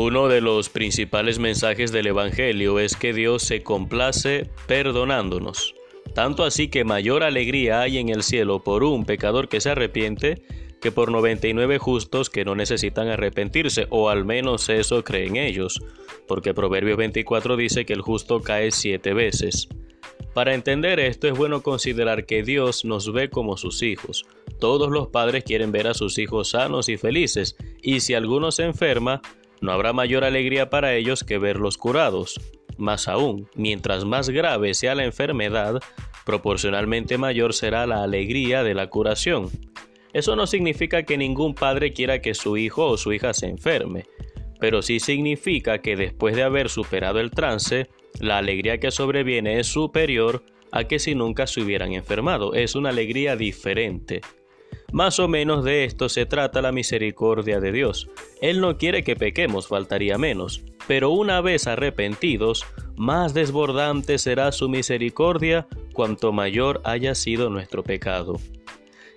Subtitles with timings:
[0.00, 5.74] Uno de los principales mensajes del Evangelio es que Dios se complace perdonándonos.
[6.14, 10.40] Tanto así que mayor alegría hay en el cielo por un pecador que se arrepiente
[10.80, 15.80] que por 99 justos que no necesitan arrepentirse, o al menos eso creen ellos,
[16.28, 19.68] porque Proverbios 24 dice que el justo cae siete veces.
[20.32, 24.26] Para entender esto es bueno considerar que Dios nos ve como sus hijos.
[24.60, 28.62] Todos los padres quieren ver a sus hijos sanos y felices, y si alguno se
[28.62, 29.20] enferma,
[29.60, 32.40] no habrá mayor alegría para ellos que verlos curados.
[32.76, 35.80] Más aún, mientras más grave sea la enfermedad,
[36.24, 39.50] proporcionalmente mayor será la alegría de la curación.
[40.12, 44.06] Eso no significa que ningún padre quiera que su hijo o su hija se enferme,
[44.60, 47.88] pero sí significa que después de haber superado el trance,
[48.20, 52.54] la alegría que sobreviene es superior a que si nunca se hubieran enfermado.
[52.54, 54.20] Es una alegría diferente.
[54.92, 58.08] Más o menos de esto se trata la misericordia de Dios.
[58.40, 62.64] Él no quiere que pequemos, faltaría menos, pero una vez arrepentidos,
[62.96, 68.36] más desbordante será su misericordia cuanto mayor haya sido nuestro pecado.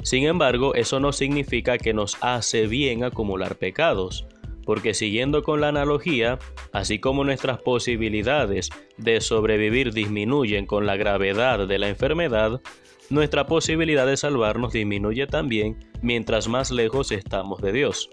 [0.04, 4.26] Sin embargo, eso no significa que nos hace bien acumular pecados,
[4.72, 6.40] porque siguiendo con la analogía,
[6.72, 12.62] así como nuestras posibilidades de sobrevivir disminuyen con la gravedad de la enfermedad,
[13.10, 18.10] nuestra posibilidad de salvarnos disminuye también mientras más lejos estamos de Dios.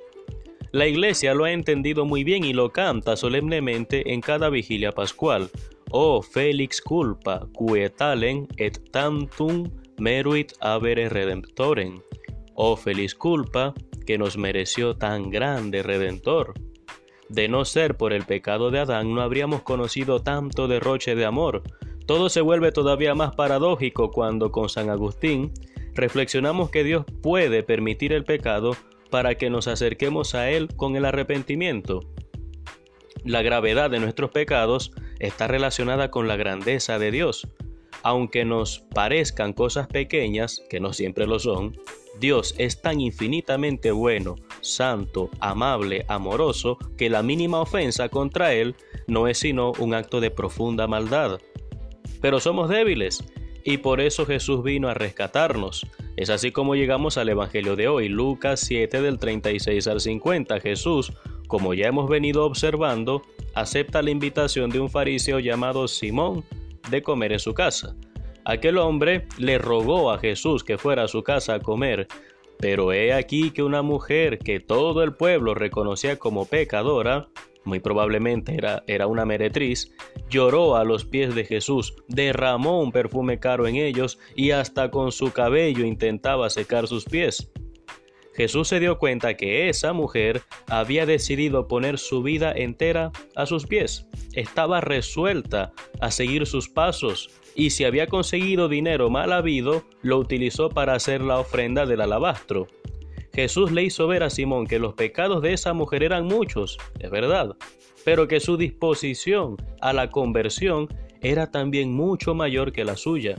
[0.73, 5.51] La Iglesia lo ha entendido muy bien y lo canta solemnemente en cada vigilia pascual.
[5.93, 9.71] Oh felix culpa, quietalen et tantum
[10.01, 12.01] meruit avere redemptorem.
[12.55, 13.73] Oh feliz culpa
[14.09, 16.55] que nos mereció tan grande redentor.
[17.29, 21.63] De no ser por el pecado de Adán no habríamos conocido tanto derroche de amor,
[22.07, 25.53] todo se vuelve todavía más paradójico cuando con San Agustín
[25.93, 28.75] reflexionamos que Dios puede permitir el pecado
[29.11, 32.01] para que nos acerquemos a Él con el arrepentimiento.
[33.27, 37.47] La gravedad de nuestros pecados está relacionada con la grandeza de Dios.
[38.03, 41.77] Aunque nos parezcan cosas pequeñas, que no siempre lo son,
[42.19, 48.75] Dios es tan infinitamente bueno, santo, amable, amoroso, que la mínima ofensa contra Él
[49.07, 51.39] no es sino un acto de profunda maldad
[52.21, 53.25] pero somos débiles
[53.65, 55.87] y por eso Jesús vino a rescatarnos.
[56.17, 60.61] Es así como llegamos al Evangelio de hoy, Lucas 7 del 36 al 50.
[60.61, 61.13] Jesús,
[61.47, 63.23] como ya hemos venido observando,
[63.55, 66.45] acepta la invitación de un fariseo llamado Simón
[66.91, 67.95] de comer en su casa.
[68.49, 72.09] Aquel hombre le rogó a Jesús que fuera a su casa a comer,
[72.59, 77.29] pero he aquí que una mujer que todo el pueblo reconocía como pecadora,
[77.65, 79.95] muy probablemente era, era una meretriz,
[80.31, 85.13] lloró a los pies de Jesús, derramó un perfume caro en ellos y hasta con
[85.13, 87.53] su cabello intentaba secar sus pies.
[88.35, 93.67] Jesús se dio cuenta que esa mujer había decidido poner su vida entera a sus
[93.67, 94.07] pies.
[94.33, 100.69] Estaba resuelta a seguir sus pasos y si había conseguido dinero mal habido, lo utilizó
[100.69, 102.69] para hacer la ofrenda del alabastro.
[103.35, 107.11] Jesús le hizo ver a Simón que los pecados de esa mujer eran muchos, es
[107.11, 107.57] verdad,
[108.05, 110.87] pero que su disposición a la conversión
[111.21, 113.37] era también mucho mayor que la suya.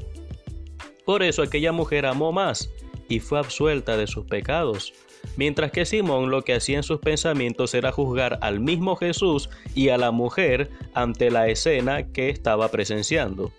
[1.05, 2.69] Por eso aquella mujer amó más
[3.07, 4.93] y fue absuelta de sus pecados,
[5.37, 9.89] mientras que Simón lo que hacía en sus pensamientos era juzgar al mismo Jesús y
[9.89, 13.53] a la mujer ante la escena que estaba presenciando.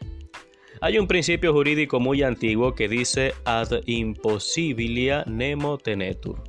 [0.83, 6.43] Hay un principio jurídico muy antiguo que dice ad impossibilia nemo tenetur.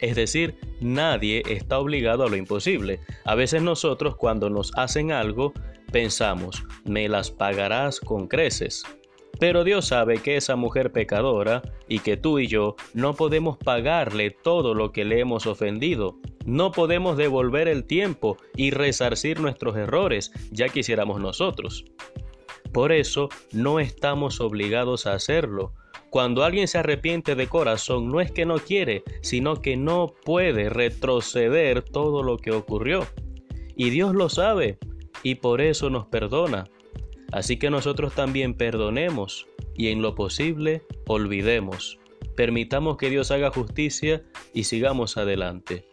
[0.00, 3.00] Es decir, nadie está obligado a lo imposible.
[3.26, 5.52] A veces nosotros cuando nos hacen algo
[5.92, 8.84] pensamos, me las pagarás con creces.
[9.38, 14.30] Pero Dios sabe que esa mujer pecadora y que tú y yo no podemos pagarle
[14.30, 16.16] todo lo que le hemos ofendido.
[16.46, 21.84] No podemos devolver el tiempo y resarcir nuestros errores, ya quisiéramos nosotros.
[22.72, 25.72] Por eso no estamos obligados a hacerlo.
[26.10, 30.68] Cuando alguien se arrepiente de corazón no es que no quiere, sino que no puede
[30.68, 33.06] retroceder todo lo que ocurrió.
[33.76, 34.78] Y Dios lo sabe
[35.22, 36.64] y por eso nos perdona.
[37.30, 41.98] Así que nosotros también perdonemos y en lo posible olvidemos.
[42.36, 45.86] Permitamos que Dios haga justicia y sigamos adelante.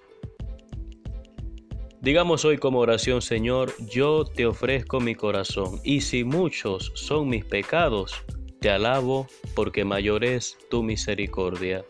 [2.01, 7.43] Digamos hoy como oración, Señor, yo te ofrezco mi corazón, y si muchos son mis
[7.43, 8.23] pecados,
[8.61, 11.83] te alabo porque mayor es tu misericordia.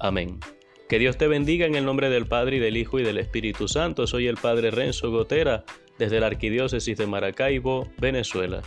[0.00, 0.40] Amén.
[0.88, 3.68] Que Dios te bendiga en el nombre del Padre y del Hijo y del Espíritu
[3.68, 4.08] Santo.
[4.08, 5.64] Soy el Padre Renzo Gotera
[5.98, 8.60] desde la Arquidiócesis de Maracaibo, Venezuela.